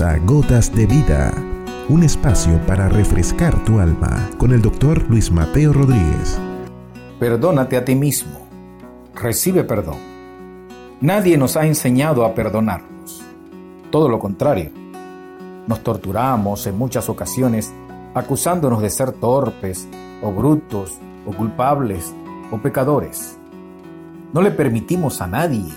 A 0.00 0.18
Gotas 0.18 0.74
de 0.74 0.84
Vida, 0.84 1.32
un 1.88 2.02
espacio 2.02 2.60
para 2.66 2.86
refrescar 2.88 3.64
tu 3.64 3.78
alma 3.78 4.28
con 4.36 4.52
el 4.52 4.60
doctor 4.60 5.08
Luis 5.08 5.30
Mateo 5.30 5.72
Rodríguez. 5.72 6.38
Perdónate 7.18 7.78
a 7.78 7.84
ti 7.84 7.94
mismo. 7.94 8.46
Recibe 9.14 9.64
perdón. 9.64 9.96
Nadie 11.00 11.38
nos 11.38 11.56
ha 11.56 11.66
enseñado 11.66 12.26
a 12.26 12.34
perdonarnos. 12.34 13.22
Todo 13.90 14.08
lo 14.08 14.18
contrario. 14.18 14.70
Nos 15.66 15.82
torturamos 15.82 16.66
en 16.66 16.76
muchas 16.76 17.08
ocasiones 17.08 17.72
acusándonos 18.12 18.82
de 18.82 18.90
ser 18.90 19.12
torpes 19.12 19.88
o 20.20 20.30
brutos 20.30 20.98
o 21.24 21.32
culpables 21.32 22.12
o 22.50 22.58
pecadores. 22.58 23.38
No 24.34 24.42
le 24.42 24.50
permitimos 24.50 25.22
a 25.22 25.26
nadie 25.26 25.72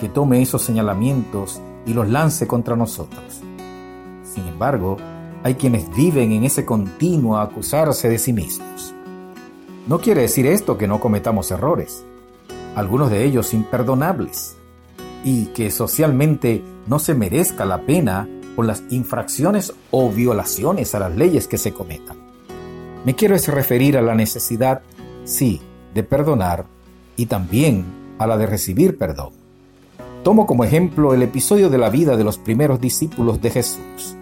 que 0.00 0.08
tome 0.08 0.42
esos 0.42 0.62
señalamientos 0.62 1.60
y 1.86 1.92
los 1.92 2.08
lance 2.08 2.48
contra 2.48 2.74
nosotros. 2.74 3.41
Embargo, 4.62 4.96
hay 5.42 5.56
quienes 5.56 5.92
viven 5.92 6.30
en 6.30 6.44
ese 6.44 6.64
continuo 6.64 7.36
acusarse 7.36 8.08
de 8.08 8.16
sí 8.16 8.32
mismos. 8.32 8.94
No 9.88 9.98
quiere 9.98 10.20
decir 10.20 10.46
esto 10.46 10.78
que 10.78 10.86
no 10.86 11.00
cometamos 11.00 11.50
errores, 11.50 12.04
algunos 12.76 13.10
de 13.10 13.24
ellos 13.24 13.54
imperdonables, 13.54 14.54
y 15.24 15.46
que 15.46 15.72
socialmente 15.72 16.62
no 16.86 17.00
se 17.00 17.14
merezca 17.14 17.64
la 17.64 17.80
pena 17.80 18.28
por 18.54 18.64
las 18.64 18.84
infracciones 18.90 19.72
o 19.90 20.08
violaciones 20.10 20.94
a 20.94 21.00
las 21.00 21.16
leyes 21.16 21.48
que 21.48 21.58
se 21.58 21.72
cometan. 21.72 22.18
Me 23.04 23.16
quiero 23.16 23.36
referir 23.36 23.98
a 23.98 24.02
la 24.02 24.14
necesidad, 24.14 24.82
sí, 25.24 25.60
de 25.92 26.04
perdonar 26.04 26.66
y 27.16 27.26
también 27.26 27.84
a 28.16 28.28
la 28.28 28.36
de 28.36 28.46
recibir 28.46 28.96
perdón. 28.96 29.30
Tomo 30.22 30.46
como 30.46 30.62
ejemplo 30.62 31.14
el 31.14 31.22
episodio 31.22 31.68
de 31.68 31.78
la 31.78 31.90
vida 31.90 32.16
de 32.16 32.22
los 32.22 32.38
primeros 32.38 32.80
discípulos 32.80 33.42
de 33.42 33.50
Jesús, 33.50 34.16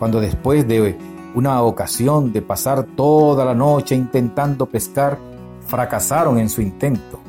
cuando 0.00 0.18
después 0.18 0.66
de 0.66 0.96
una 1.34 1.60
ocasión 1.60 2.32
de 2.32 2.40
pasar 2.40 2.84
toda 2.84 3.44
la 3.44 3.54
noche 3.54 3.94
intentando 3.94 4.64
pescar, 4.64 5.18
fracasaron 5.66 6.38
en 6.38 6.48
su 6.48 6.62
intento. 6.62 7.20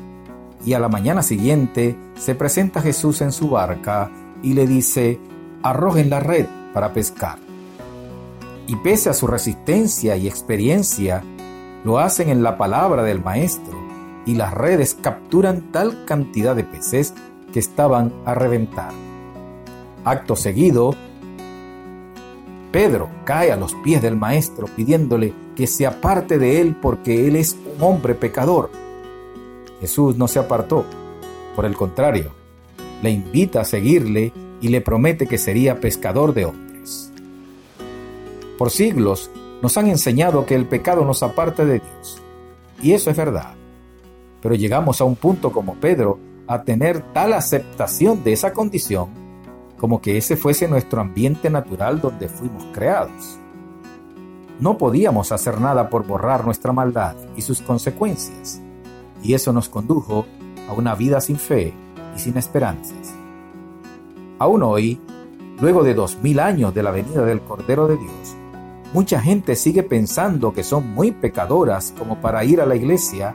Y 0.64 0.72
a 0.72 0.80
la 0.80 0.88
mañana 0.88 1.22
siguiente 1.22 1.98
se 2.16 2.34
presenta 2.34 2.80
Jesús 2.80 3.20
en 3.20 3.30
su 3.30 3.50
barca 3.50 4.10
y 4.42 4.54
le 4.54 4.66
dice, 4.66 5.20
arrojen 5.62 6.08
la 6.08 6.20
red 6.20 6.46
para 6.72 6.94
pescar. 6.94 7.38
Y 8.66 8.76
pese 8.76 9.10
a 9.10 9.12
su 9.12 9.26
resistencia 9.26 10.16
y 10.16 10.26
experiencia, 10.26 11.22
lo 11.84 11.98
hacen 11.98 12.30
en 12.30 12.42
la 12.42 12.56
palabra 12.56 13.02
del 13.02 13.22
Maestro 13.22 13.76
y 14.24 14.34
las 14.34 14.54
redes 14.54 14.96
capturan 14.98 15.72
tal 15.72 16.06
cantidad 16.06 16.56
de 16.56 16.64
peces 16.64 17.12
que 17.52 17.58
estaban 17.58 18.14
a 18.24 18.32
reventar. 18.34 18.92
Acto 20.06 20.36
seguido, 20.36 20.94
Pedro 22.72 23.10
cae 23.24 23.52
a 23.52 23.56
los 23.56 23.74
pies 23.74 24.00
del 24.00 24.16
Maestro 24.16 24.66
pidiéndole 24.66 25.34
que 25.54 25.66
se 25.66 25.86
aparte 25.86 26.38
de 26.38 26.62
él 26.62 26.74
porque 26.80 27.28
él 27.28 27.36
es 27.36 27.54
un 27.76 27.82
hombre 27.82 28.14
pecador. 28.14 28.70
Jesús 29.80 30.16
no 30.16 30.26
se 30.26 30.38
apartó, 30.38 30.86
por 31.54 31.66
el 31.66 31.76
contrario, 31.76 32.32
le 33.02 33.10
invita 33.10 33.60
a 33.60 33.64
seguirle 33.64 34.32
y 34.62 34.68
le 34.68 34.80
promete 34.80 35.26
que 35.26 35.36
sería 35.36 35.80
pescador 35.80 36.32
de 36.32 36.46
hombres. 36.46 37.12
Por 38.56 38.70
siglos 38.70 39.30
nos 39.60 39.76
han 39.76 39.88
enseñado 39.88 40.46
que 40.46 40.54
el 40.54 40.66
pecado 40.66 41.04
nos 41.04 41.22
aparta 41.22 41.66
de 41.66 41.80
Dios, 41.80 42.22
y 42.80 42.92
eso 42.92 43.10
es 43.10 43.16
verdad. 43.16 43.54
Pero 44.40 44.54
llegamos 44.54 45.00
a 45.00 45.04
un 45.04 45.16
punto 45.16 45.52
como 45.52 45.74
Pedro 45.74 46.18
a 46.46 46.62
tener 46.62 47.02
tal 47.12 47.34
aceptación 47.34 48.24
de 48.24 48.32
esa 48.32 48.52
condición 48.52 49.21
como 49.82 50.00
que 50.00 50.16
ese 50.16 50.36
fuese 50.36 50.68
nuestro 50.68 51.00
ambiente 51.00 51.50
natural 51.50 52.00
donde 52.00 52.28
fuimos 52.28 52.64
creados. 52.72 53.36
No 54.60 54.78
podíamos 54.78 55.32
hacer 55.32 55.60
nada 55.60 55.88
por 55.88 56.06
borrar 56.06 56.44
nuestra 56.44 56.72
maldad 56.72 57.16
y 57.36 57.42
sus 57.42 57.60
consecuencias, 57.60 58.62
y 59.24 59.34
eso 59.34 59.52
nos 59.52 59.68
condujo 59.68 60.24
a 60.68 60.72
una 60.72 60.94
vida 60.94 61.20
sin 61.20 61.36
fe 61.36 61.74
y 62.14 62.20
sin 62.20 62.36
esperanzas. 62.36 63.12
Aún 64.38 64.62
hoy, 64.62 65.00
luego 65.60 65.82
de 65.82 65.94
dos 65.94 66.16
mil 66.22 66.38
años 66.38 66.72
de 66.72 66.84
la 66.84 66.92
venida 66.92 67.24
del 67.24 67.40
Cordero 67.40 67.88
de 67.88 67.96
Dios, 67.96 68.36
mucha 68.92 69.20
gente 69.20 69.56
sigue 69.56 69.82
pensando 69.82 70.52
que 70.52 70.62
son 70.62 70.94
muy 70.94 71.10
pecadoras 71.10 71.92
como 71.98 72.20
para 72.20 72.44
ir 72.44 72.60
a 72.60 72.66
la 72.66 72.76
iglesia 72.76 73.34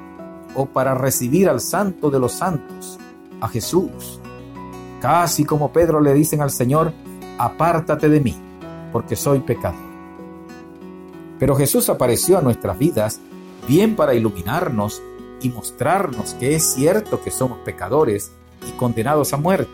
o 0.55 0.65
para 0.65 0.95
recibir 0.95 1.49
al 1.49 1.59
Santo 1.59 2.09
de 2.09 2.21
los 2.21 2.31
Santos, 2.31 2.97
a 3.41 3.49
Jesús. 3.49 4.21
Casi 5.01 5.45
como 5.45 5.71
Pedro 5.71 6.01
le 6.01 6.13
dicen 6.13 6.41
al 6.41 6.51
Señor, 6.51 6.93
apártate 7.37 8.09
de 8.09 8.19
mí, 8.19 8.35
porque 8.91 9.15
soy 9.15 9.39
pecador. 9.39 9.87
Pero 11.39 11.55
Jesús 11.55 11.89
apareció 11.89 12.37
a 12.37 12.41
nuestras 12.41 12.77
vidas 12.79 13.19
bien 13.67 13.95
para 13.95 14.15
iluminarnos 14.15 15.01
y 15.41 15.49
mostrarnos 15.49 16.33
que 16.35 16.55
es 16.55 16.63
cierto 16.73 17.21
que 17.21 17.31
somos 17.31 17.59
pecadores 17.59 18.31
y 18.67 18.71
condenados 18.71 19.33
a 19.33 19.37
muerte, 19.37 19.71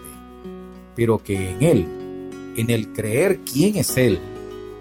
pero 0.96 1.24
que 1.24 1.52
en 1.52 1.64
Él, 1.64 1.88
en 2.58 2.70
el 2.70 2.92
creer 2.92 3.40
quién 3.40 3.78
es 3.78 3.96
Él, 3.98 4.20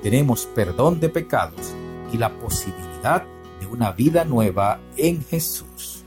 tenemos 0.03 0.47
perdón 0.47 0.99
de 0.99 1.09
pecados 1.09 1.73
y 2.13 2.19
la 2.19 2.31
posibilidad 2.31 3.23
de 3.61 3.67
una 3.67 3.93
vida 3.93 4.25
nueva 4.25 4.81
en 4.97 5.23
Jesús. 5.23 6.02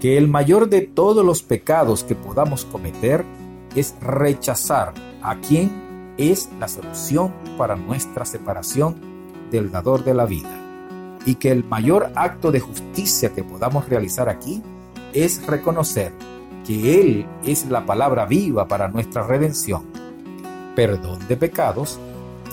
Que 0.00 0.16
el 0.16 0.28
mayor 0.28 0.68
de 0.68 0.82
todos 0.82 1.24
los 1.24 1.42
pecados 1.42 2.04
que 2.04 2.14
podamos 2.14 2.64
cometer 2.64 3.24
es 3.74 3.94
rechazar 4.00 4.94
a 5.22 5.36
quien 5.36 6.14
es 6.18 6.48
la 6.60 6.68
solución 6.68 7.32
para 7.56 7.76
nuestra 7.76 8.24
separación 8.24 8.96
del 9.50 9.70
dador 9.70 10.04
de 10.04 10.14
la 10.14 10.26
vida. 10.26 10.54
Y 11.26 11.34
que 11.34 11.50
el 11.50 11.64
mayor 11.64 12.12
acto 12.14 12.52
de 12.52 12.60
justicia 12.60 13.34
que 13.34 13.42
podamos 13.42 13.88
realizar 13.88 14.28
aquí 14.28 14.62
es 15.12 15.44
reconocer 15.46 16.12
que 16.64 17.00
Él 17.00 17.26
es 17.44 17.66
la 17.66 17.84
palabra 17.84 18.26
viva 18.26 18.68
para 18.68 18.88
nuestra 18.88 19.26
redención, 19.26 19.84
perdón 20.76 21.26
de 21.26 21.36
pecados 21.36 21.98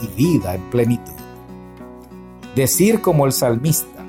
y 0.02 0.08
vida 0.08 0.56
en 0.56 0.62
plenitud. 0.70 1.14
Decir 2.56 3.02
como 3.02 3.26
el 3.26 3.34
salmista, 3.34 4.04